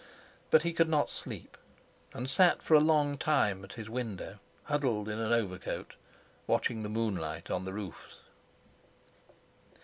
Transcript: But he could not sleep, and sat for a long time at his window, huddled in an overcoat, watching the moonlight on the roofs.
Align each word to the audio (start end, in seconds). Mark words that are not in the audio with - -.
But 0.49 0.63
he 0.63 0.73
could 0.73 0.89
not 0.89 1.11
sleep, 1.11 1.55
and 2.11 2.27
sat 2.27 2.63
for 2.63 2.73
a 2.73 2.79
long 2.79 3.19
time 3.19 3.63
at 3.63 3.73
his 3.73 3.87
window, 3.87 4.39
huddled 4.63 5.07
in 5.07 5.19
an 5.19 5.31
overcoat, 5.31 5.93
watching 6.47 6.81
the 6.81 6.89
moonlight 6.89 7.51
on 7.51 7.65
the 7.65 7.73
roofs. 7.73 8.17